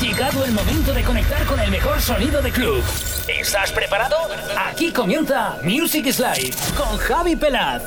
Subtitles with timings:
[0.00, 2.82] llegado el momento de conectar con el mejor sonido de club.
[3.28, 4.16] ¿Estás preparado?
[4.68, 7.82] Aquí comienza Music Slide con Javi Pelaz.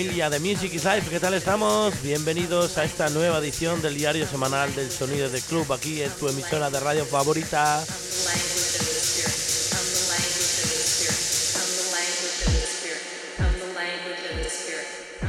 [0.00, 1.92] Familia de Music is Life, ¿qué tal estamos?
[2.00, 6.26] Bienvenidos a esta nueva edición del diario semanal del sonido del club, aquí en tu
[6.26, 7.84] emisora de radio favorita.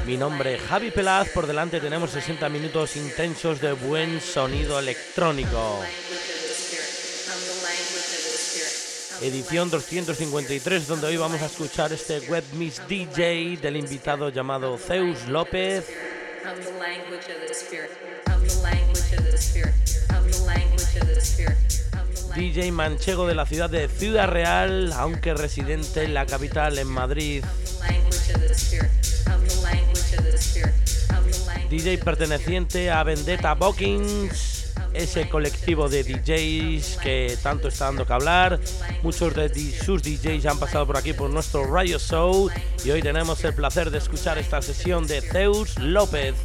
[0.05, 5.81] Mi nombre es Javi Pelaz, por delante tenemos 60 minutos intensos de buen sonido electrónico
[9.22, 15.28] edición 253, donde hoy vamos a escuchar este Web Miss DJ del invitado llamado Zeus
[15.28, 15.86] López.
[22.36, 27.44] DJ manchego de la ciudad de Ciudad Real, aunque residente en la capital, en Madrid.
[31.69, 34.50] DJ perteneciente a Vendetta Bookings
[34.94, 38.59] ese colectivo de DJs que tanto está dando que hablar.
[39.03, 42.50] Muchos de sus DJs han pasado por aquí por nuestro Radio Show
[42.84, 46.35] y hoy tenemos el placer de escuchar esta sesión de Zeus López.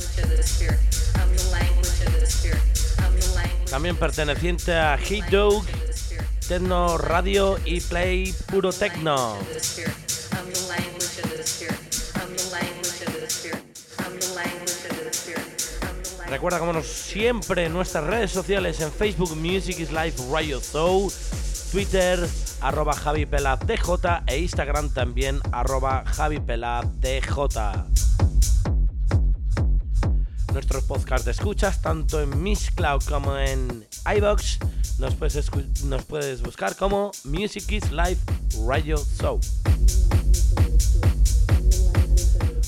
[3.70, 5.64] También perteneciente a Heat Dog,
[6.46, 9.36] Techno Radio y Play Puro Techno.
[16.28, 21.10] Recuerda, como siempre, nuestras redes sociales en Facebook Music is Life Radio Show,
[21.70, 22.28] Twitter
[22.60, 27.20] arroba Javi DJ e Instagram también arroba Javi DJ.
[30.52, 34.58] Nuestros podcasts de escuchas, tanto en Miss Cloud como en iBox,
[34.98, 35.50] nos puedes,
[35.84, 36.06] nos
[36.42, 38.20] buscar como Music is Life
[38.66, 39.38] Radio Show.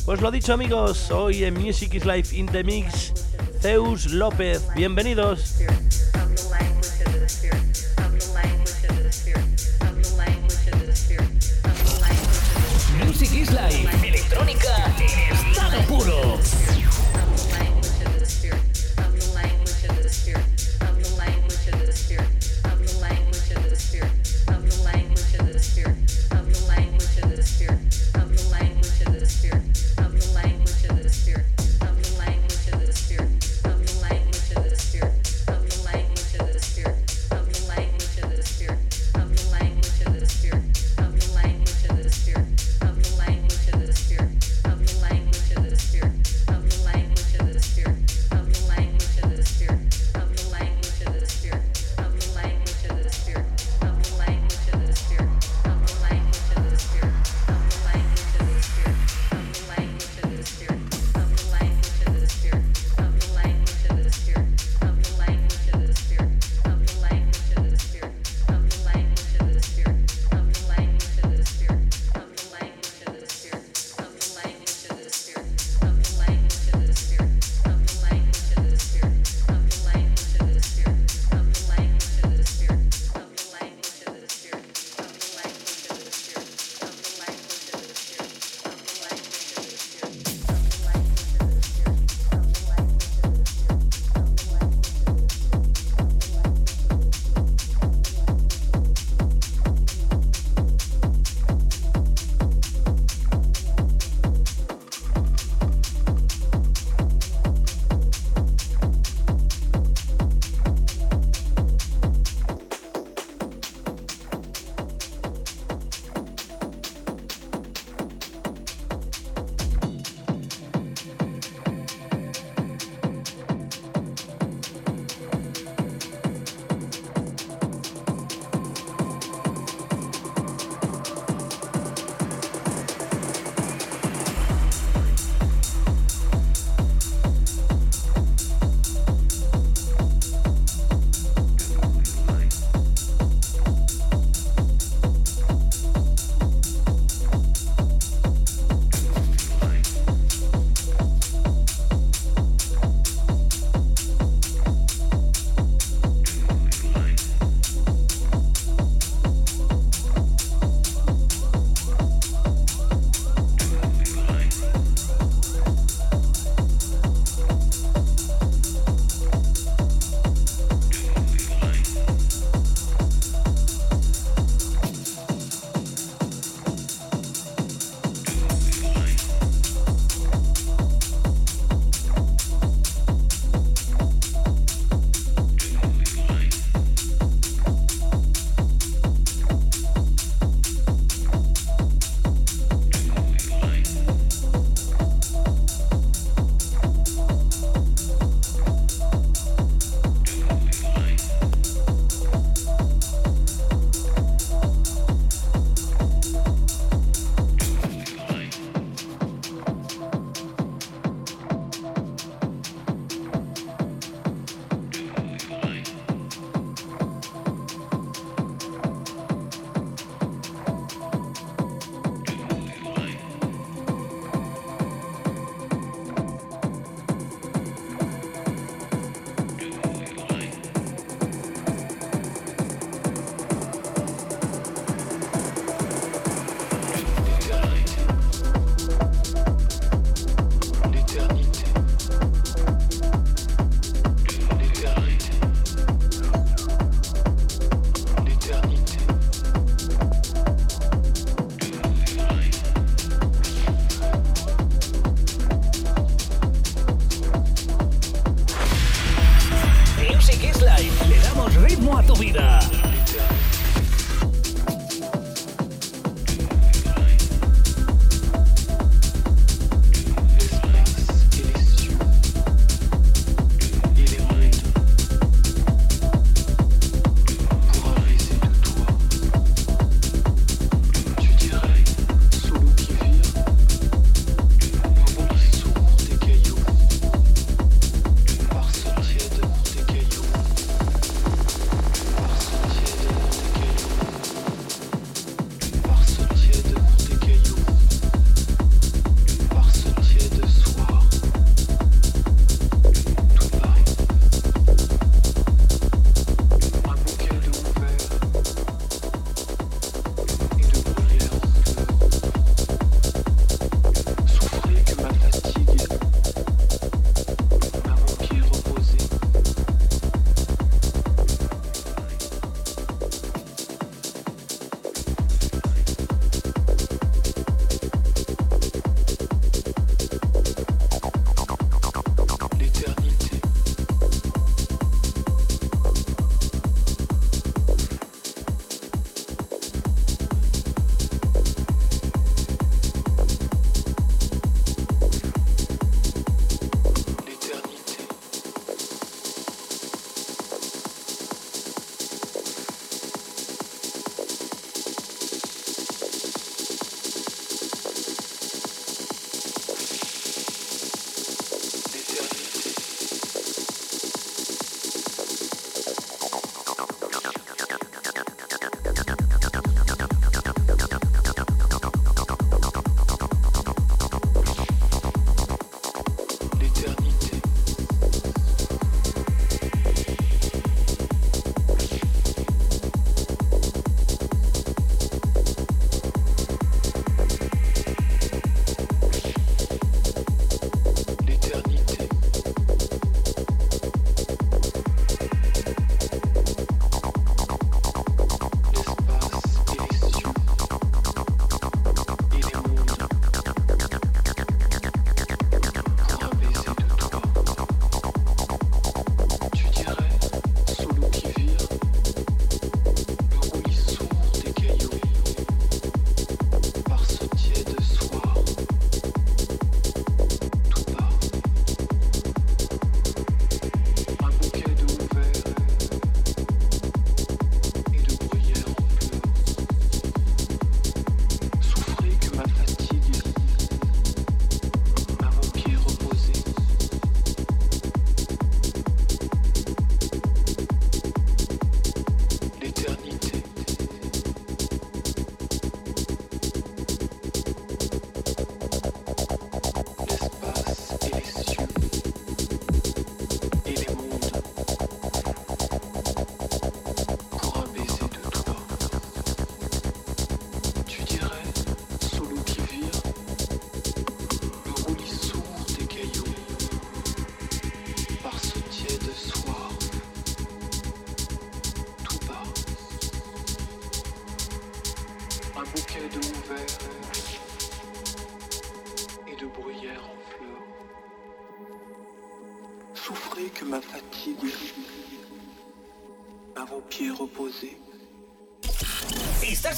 [0.05, 3.28] Pues lo dicho amigos, hoy en Music is Life in the Mix
[3.61, 4.63] Zeus López.
[4.75, 5.57] Bienvenidos.
[13.05, 14.08] Music is Life,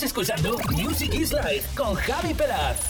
[0.02, 2.89] escuchando Music is Life con Javi Pelaz.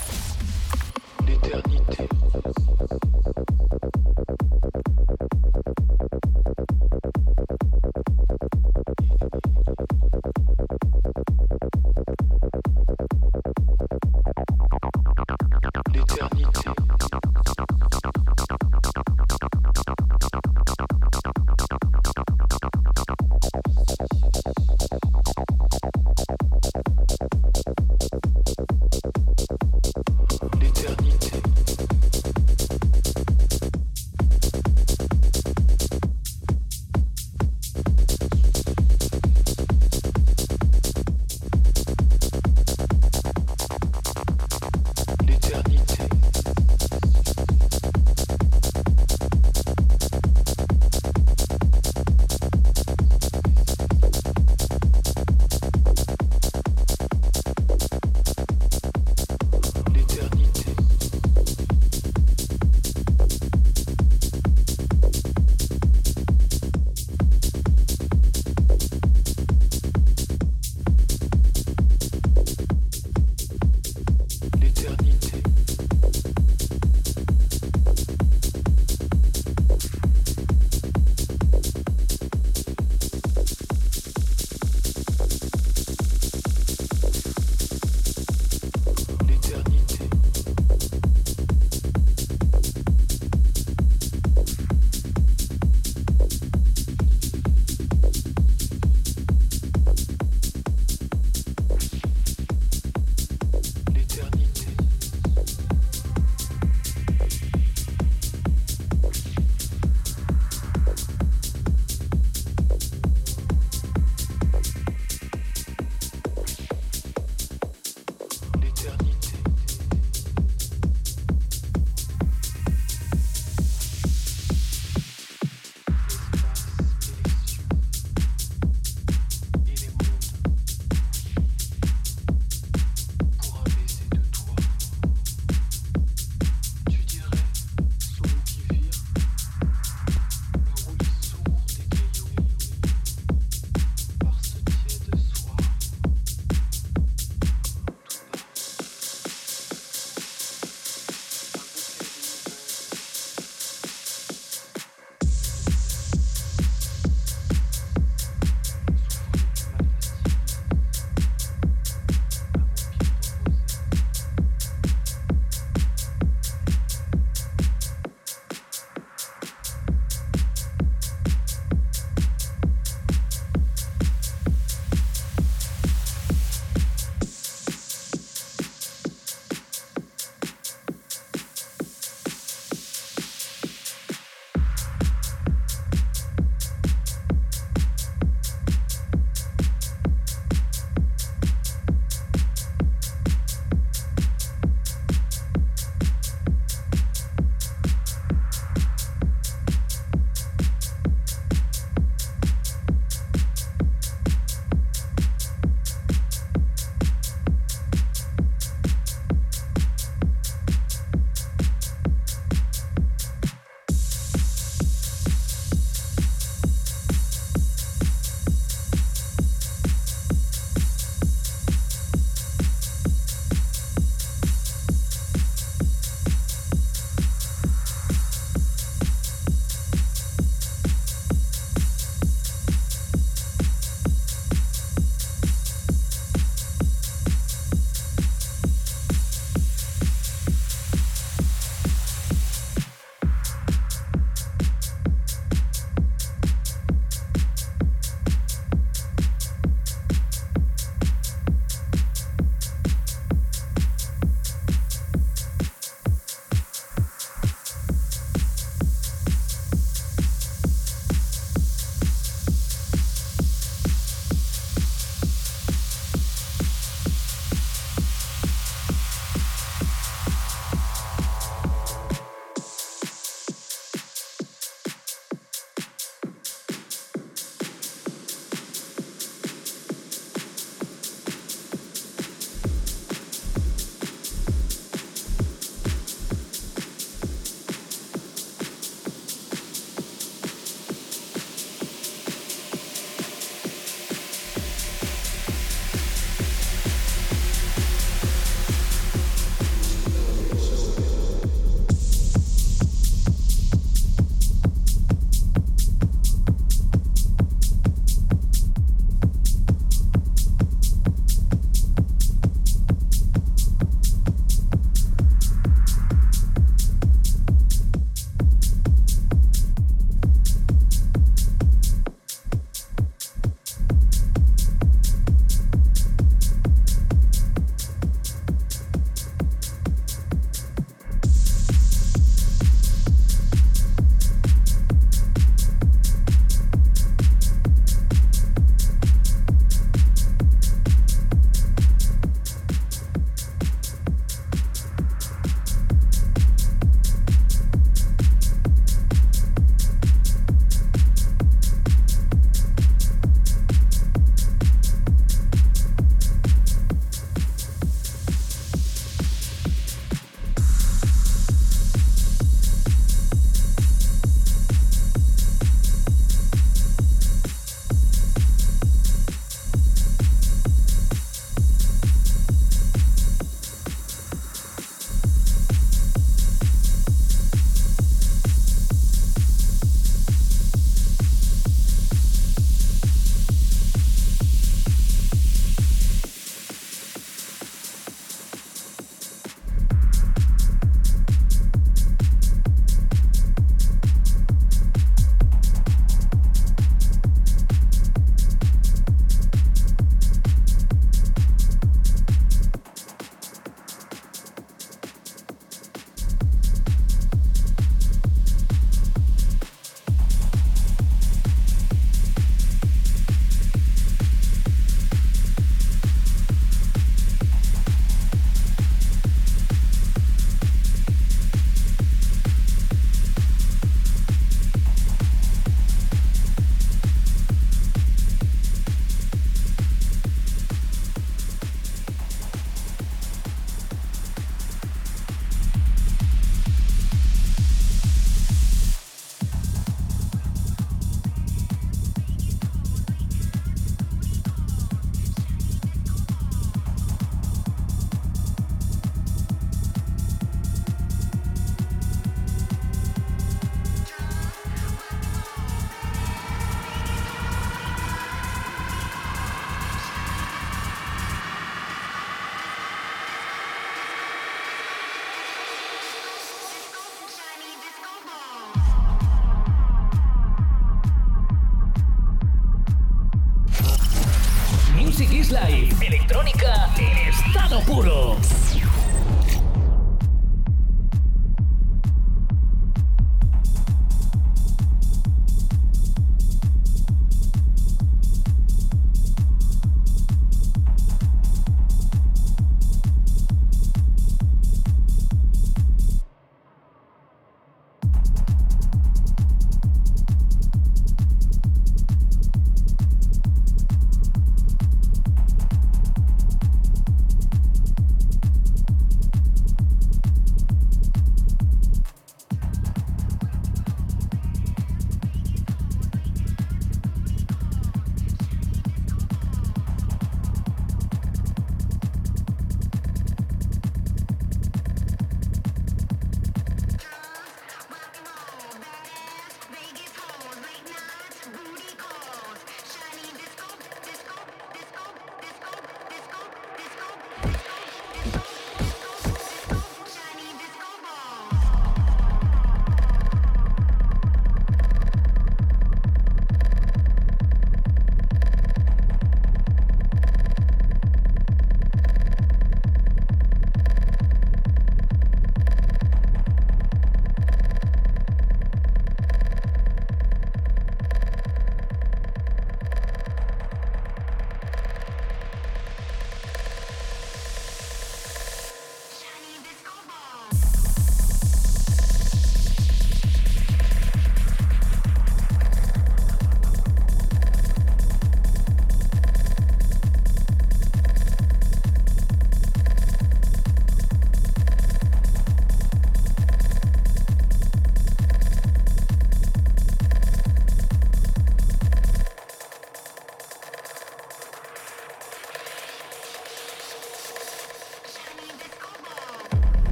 [475.51, 476.07] Life.
[476.07, 478.37] Electrónica en estado puro.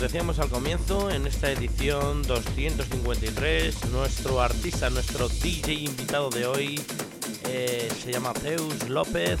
[0.00, 6.80] Decíamos al comienzo, en esta edición 253, nuestro artista, nuestro DJ invitado de hoy
[7.46, 9.38] eh, se llama Zeus López,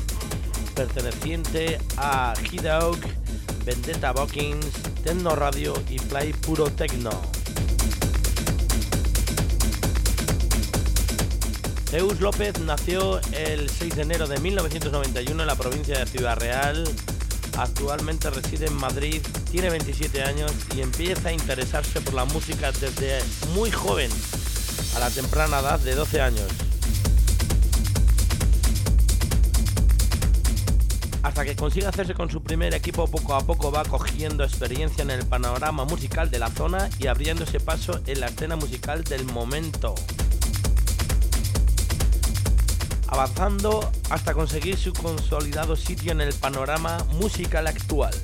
[0.74, 2.98] perteneciente a Hidog,
[3.64, 4.66] Vendetta Bookings,
[5.02, 7.10] Tecno Radio y Play Puro Tecno.
[11.88, 16.84] Zeus López nació el 6 de enero de 1991 en la provincia de Ciudad Real.
[17.56, 23.20] Actualmente reside en Madrid, tiene 27 años y empieza a interesarse por la música desde
[23.54, 24.10] muy joven,
[24.94, 26.46] a la temprana edad de 12 años.
[31.22, 35.10] Hasta que consiga hacerse con su primer equipo, poco a poco va cogiendo experiencia en
[35.10, 39.94] el panorama musical de la zona y abriéndose paso en la escena musical del momento
[43.10, 48.14] avanzando hasta conseguir su consolidado sitio en el panorama musical actual.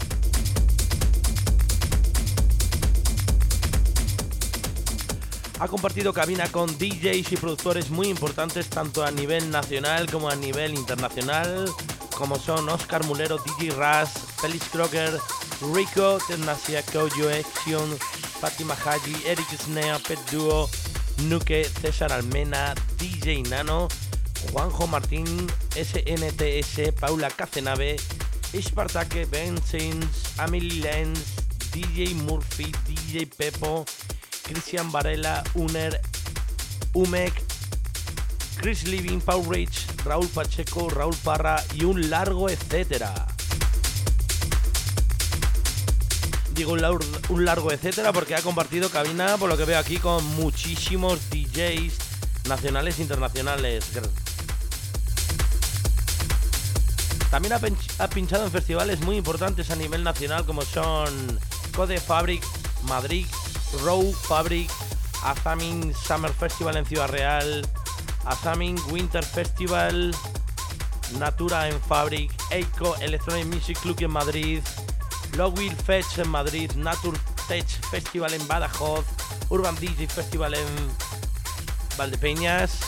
[5.59, 10.37] Ha compartido cabina con DJs y productores muy importantes tanto a nivel nacional como a
[10.37, 11.71] nivel internacional,
[12.15, 15.19] como son Oscar Mulero, DJ Raz, Felix Crocker,
[15.75, 17.97] Rico, Ternasia, Kojo Action,
[18.39, 20.69] Fatima Haji, Eric Snea, Pet Duo,
[21.23, 23.89] Nuke, César Almena, DJ Nano,
[24.53, 25.27] Juanjo Martín,
[25.75, 27.97] SNTS, Paula Cacenave,
[28.53, 31.19] Spartake, Benzins, Amelie Lenz,
[31.73, 33.87] DJ Murphy, DJ Pepo,
[34.47, 36.01] Cristian Varela, Uner,
[36.95, 37.33] Umek,
[38.57, 43.27] Chris Living, Paul Rich, Raúl Pacheco, Raúl Parra y un largo etcétera.
[46.55, 51.21] Digo un, largo etcétera porque ha compartido cabina, por lo que veo aquí, con muchísimos
[51.29, 51.93] DJs
[52.49, 53.85] nacionales e internacionales.
[57.31, 61.39] También ha, pinchado en festivales muy importantes a nivel nacional como son
[61.75, 62.43] Code Fabric,
[62.85, 63.27] Madrid,
[63.85, 64.71] Row Fabric,
[65.23, 67.67] Azamin Summer Festival en Ciudad Real,
[68.25, 70.15] Azamin Winter Festival,
[71.19, 74.63] Natura en Fabric, Eiko Electronic Music Club en Madrid,
[75.37, 79.05] Lowell Fetch en Madrid, Nature Tech Festival en Badajoz,
[79.51, 80.67] Urban DJ Festival en
[81.97, 82.81] Valdepeñas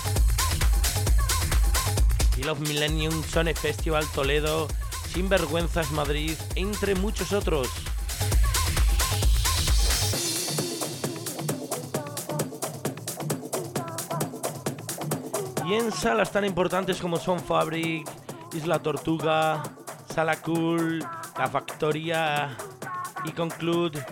[2.37, 4.69] y Love Millennium Sonic Festival Toledo,
[5.12, 7.69] Sinvergüenzas Madrid, entre muchos otros.
[15.68, 18.09] Y en salas tan importantes como son Fabric,
[18.54, 19.62] Isla Tortuga,
[20.09, 21.00] Sala Cool,
[21.37, 22.57] La Factoría
[23.22, 24.02] y Conclude,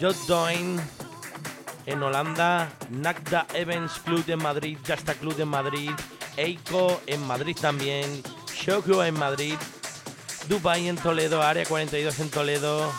[0.00, 0.76] Jot Doin
[1.86, 5.92] en Holanda, Nagda Events Club de Madrid, Jasta Club de Madrid,
[6.36, 8.20] Eiko en Madrid también,
[8.52, 9.54] Shoko en Madrid,
[10.48, 12.92] Dubai en Toledo, Área 42 en Toledo.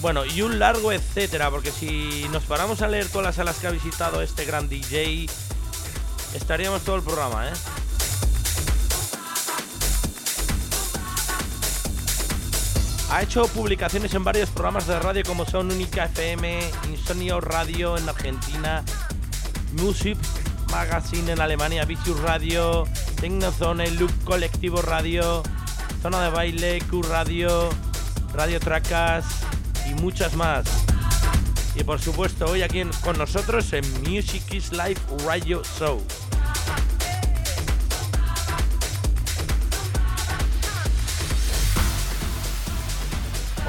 [0.00, 3.66] Bueno, y un largo etcétera, porque si nos paramos a leer todas las salas que
[3.66, 5.26] ha visitado este gran DJ,
[6.34, 7.52] estaríamos todo el programa, ¿eh?
[13.10, 18.08] Ha hecho publicaciones en varios programas de radio como son Única FM, Insomnio Radio en
[18.08, 18.82] Argentina,
[19.72, 20.16] Music
[20.70, 22.84] Magazine en Alemania, Vicious Radio,
[23.20, 25.42] Tecnozone, Loop Colectivo Radio,
[26.00, 27.68] Zona de Baile, Q Radio,
[28.32, 29.49] Radio Tracas
[29.88, 30.66] y muchas más.
[31.74, 36.02] Y por supuesto, hoy aquí con nosotros en Music is Life Radio Show.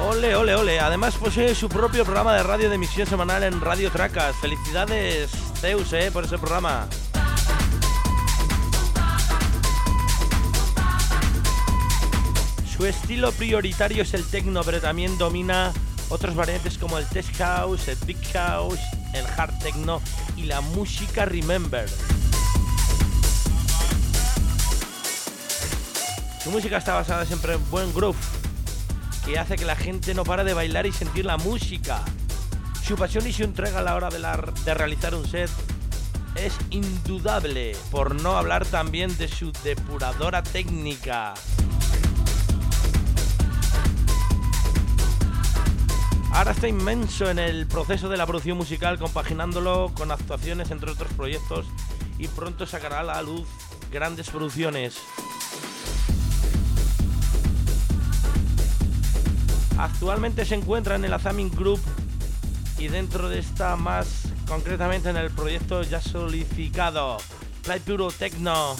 [0.00, 0.80] Ole, ole, ole.
[0.80, 4.34] Además posee su propio programa de radio de emisión semanal en Radio Tracas.
[4.40, 6.88] Felicidades, Zeus, eh, por ese programa.
[12.76, 15.72] Su estilo prioritario es el techno, pero también domina
[16.12, 18.78] otras variantes como el tech house, el big house,
[19.14, 20.02] el hard techno
[20.36, 21.88] y la música remember.
[26.44, 28.18] Su música está basada siempre en buen groove,
[29.24, 32.02] que hace que la gente no para de bailar y sentir la música.
[32.84, 34.18] Su pasión y su entrega a la hora de,
[34.64, 35.50] de realizar un set
[36.34, 41.32] es indudable, por no hablar también de su depuradora técnica.
[46.32, 51.12] Ahora está inmenso en el proceso de la producción musical, compaginándolo con actuaciones entre otros
[51.12, 51.66] proyectos
[52.18, 53.46] y pronto sacará a la luz
[53.92, 54.96] grandes producciones.
[59.78, 61.80] Actualmente se encuentra en el Azamin Group
[62.78, 67.18] y dentro de esta más concretamente en el proyecto ya solidificado
[67.62, 68.74] Play Puro Techno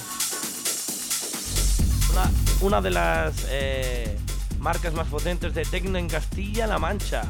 [2.60, 4.18] una, de las eh,
[4.58, 7.22] marcas más potentes de tecno en Castilla-La Mancha.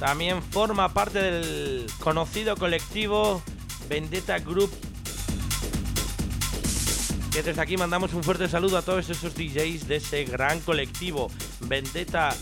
[0.00, 3.42] También forma parte del conocido colectivo
[3.86, 4.70] Vendetta Group.
[7.30, 11.30] Que desde aquí mandamos un fuerte saludo a todos esos DJs de ese gran colectivo.
[11.60, 12.34] Vendetta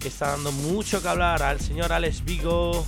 [0.00, 2.86] que está dando mucho que hablar al señor Alex Vigo,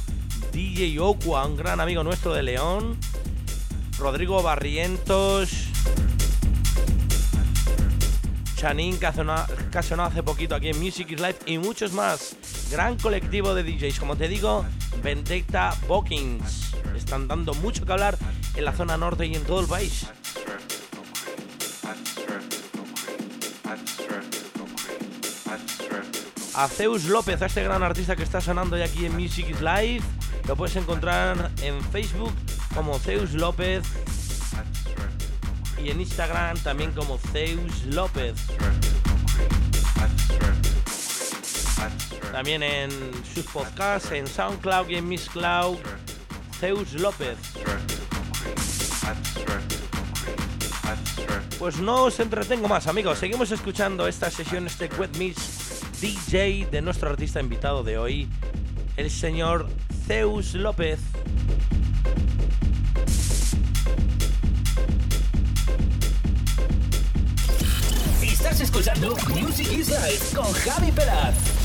[0.53, 2.97] DJ Okua, un gran amigo nuestro de León,
[3.99, 5.51] Rodrigo Barrientos,
[8.63, 12.37] Chanin, que, ha sonado hace poquito aquí en Music is Life y muchos más.
[12.71, 14.65] Gran colectivo de DJs, como te digo,
[15.03, 16.73] Vendetta Bookings.
[16.95, 18.17] Están dando mucho que hablar
[18.55, 20.07] en la zona norte y en todo el país.
[26.55, 29.61] A Zeus López, a este gran artista que está sonando hoy aquí en Music is
[29.61, 30.03] Live,
[30.47, 32.33] lo puedes encontrar en Facebook
[32.77, 33.83] como Zeus López
[35.85, 38.35] y en Instagram también como Zeus López.
[42.31, 42.91] También en
[43.35, 45.79] sus podcasts, en SoundCloud y en Miss Cloud,
[46.59, 47.37] Zeus López.
[51.59, 53.19] Pues no os entretengo más, amigos.
[53.19, 58.29] Seguimos escuchando esta sesión, este Wet Miss DJ de nuestro artista invitado de hoy,
[58.97, 59.69] el señor
[60.07, 61.01] Zeus López.
[68.73, 71.62] Escuchando Music is Life con Javi Peraz.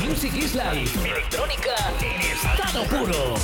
[0.00, 0.94] Music is life.
[1.04, 3.34] Electrónica en estado puro.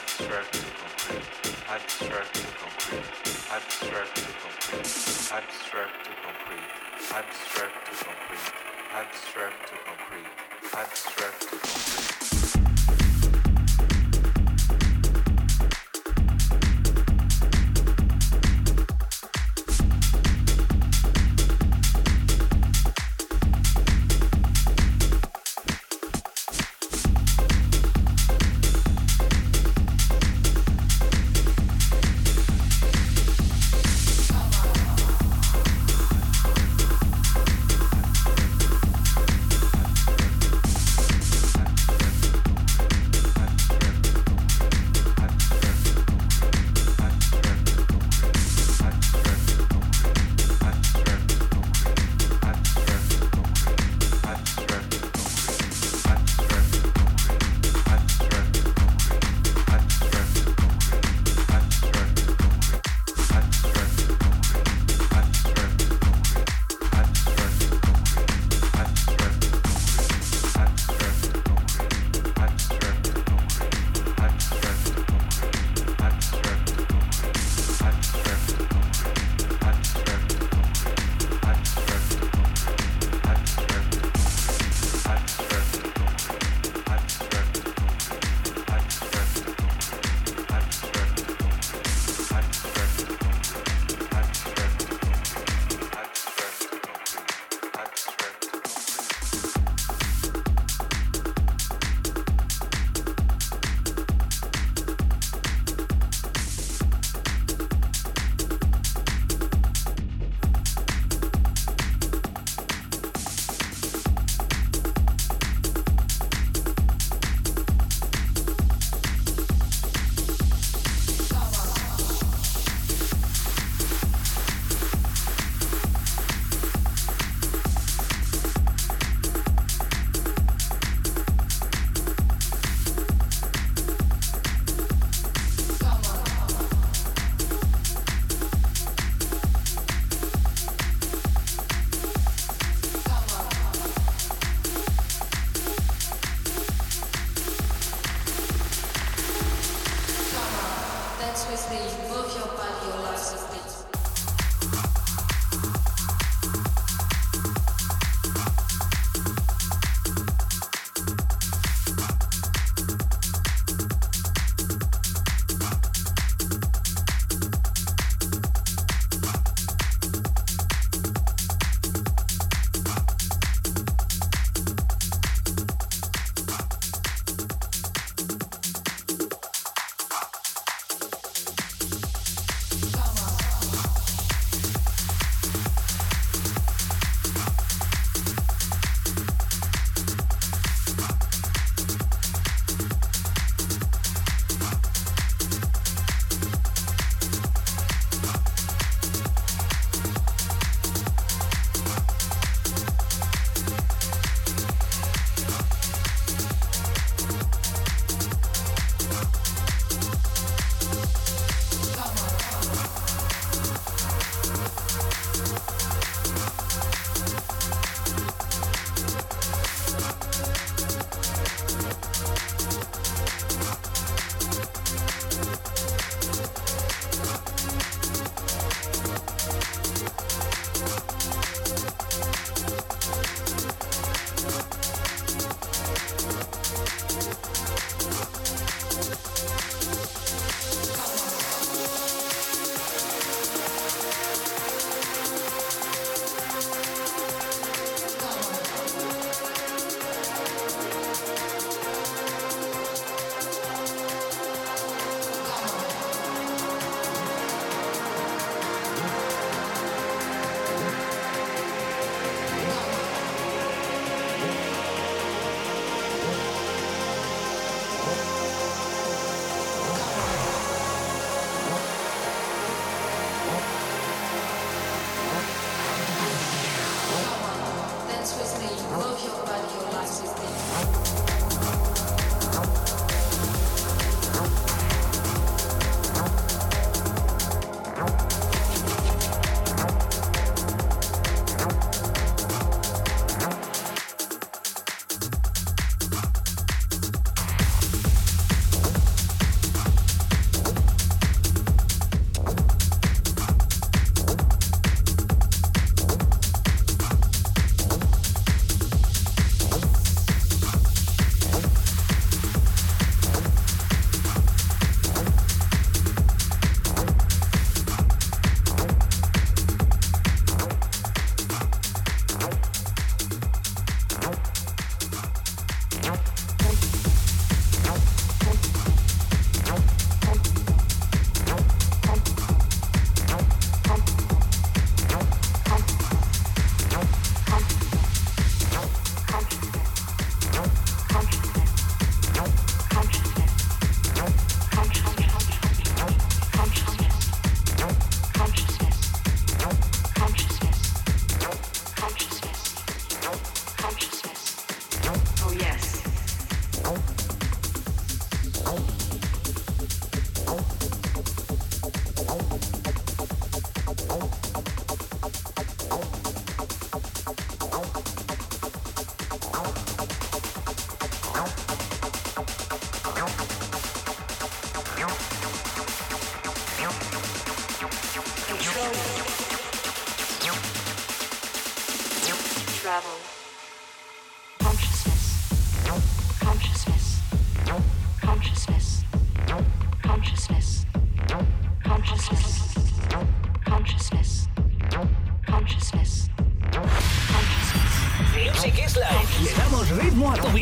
[0.00, 0.60] Abstract to
[0.94, 1.24] concrete.
[1.68, 2.78] Abstract to concrete.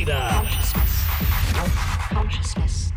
[0.05, 1.07] Consciousness.
[2.11, 2.96] Consciousness.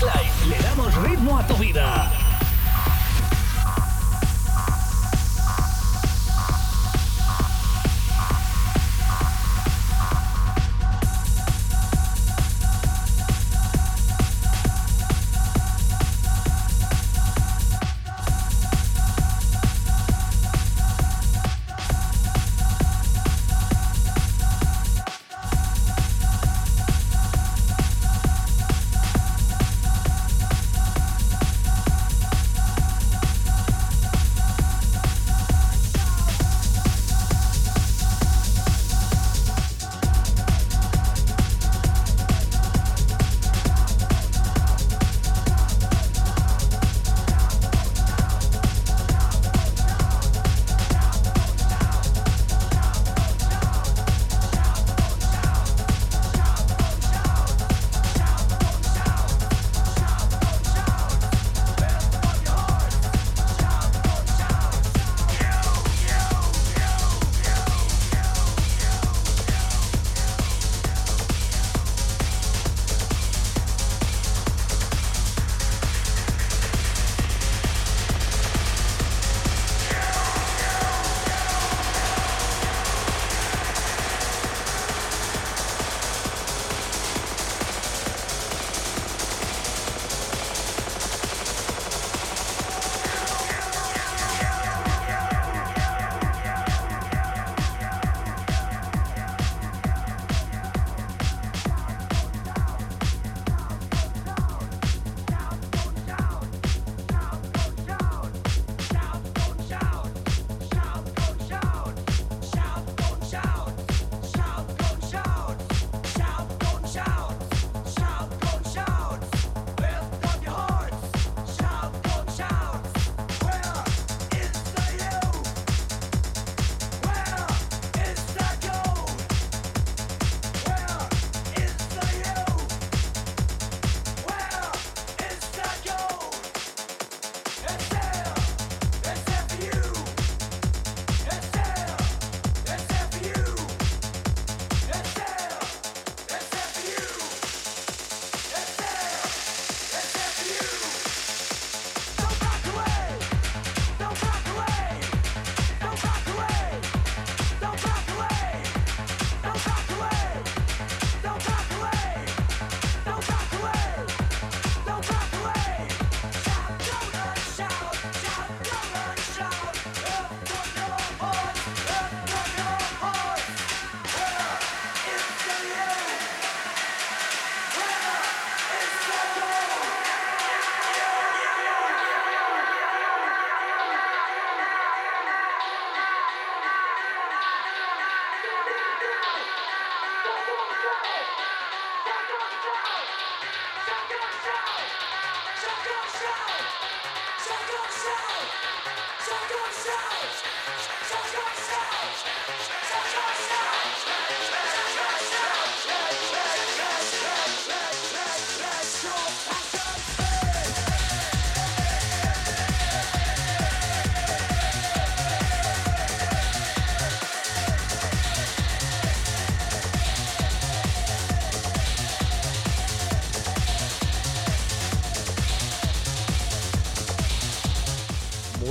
[0.00, 2.29] Le damos ritmo a tu vida.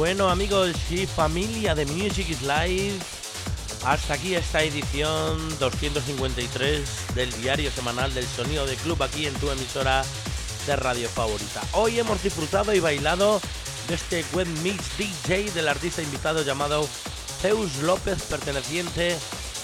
[0.09, 2.97] Bueno amigos y familia de Music is Live,
[3.85, 9.51] hasta aquí esta edición 253 del diario semanal del sonido de club aquí en tu
[9.51, 10.03] emisora
[10.65, 11.61] de radio favorita.
[11.73, 13.39] Hoy hemos disfrutado y bailado
[13.87, 16.87] de este web mix DJ del artista invitado llamado
[17.39, 19.15] Zeus López perteneciente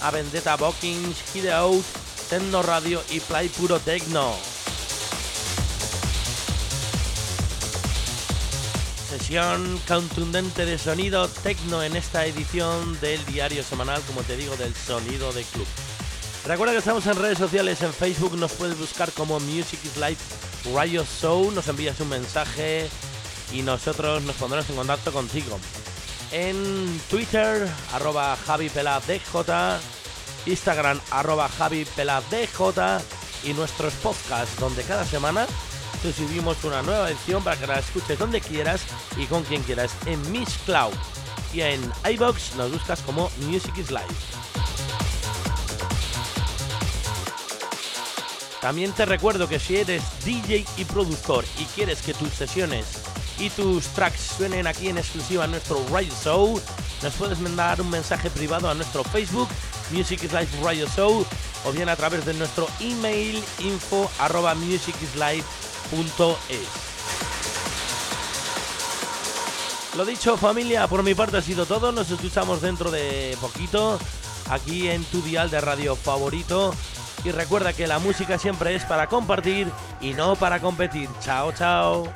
[0.04, 1.84] a Vendetta Bookings, Hideout,
[2.30, 4.36] Tecno Radio y Play Puro Tecno.
[9.18, 14.76] Sesión contundente de sonido tecno en esta edición del diario semanal, como te digo, del
[14.76, 15.66] sonido de club.
[16.46, 20.22] Recuerda que estamos en redes sociales, en Facebook nos puedes buscar como Music is Life
[20.74, 22.90] Radio Show, nos envías un mensaje
[23.54, 25.58] y nosotros nos pondremos en contacto contigo.
[26.34, 28.70] En Twitter, arroba Javi
[30.46, 31.88] Instagram, arroba Javi
[33.46, 35.48] y nuestros podcasts, donde cada semana
[35.98, 38.82] te subimos una nueva edición para que la escuches donde quieras
[39.18, 40.94] y con quien quieras en Miss Cloud.
[41.54, 41.82] Y en
[42.12, 44.04] iBox nos buscas como Music is Live.
[48.62, 52.86] También te recuerdo que si eres DJ y productor y quieres que tus sesiones
[53.38, 56.60] y tus tracks suenen aquí en exclusiva en nuestro Radio Show,
[57.04, 59.50] nos puedes mandar un mensaje privado a nuestro Facebook,
[59.92, 61.26] Music is Live Radio Show,
[61.64, 64.56] o bien a través de nuestro email info arroba
[69.96, 73.98] Lo dicho familia, por mi parte ha sido todo, nos escuchamos dentro de poquito
[74.50, 76.74] aquí en tu dial de radio favorito
[77.24, 79.72] y recuerda que la música siempre es para compartir
[80.02, 81.10] y no para competir.
[81.22, 82.12] Chao, chao.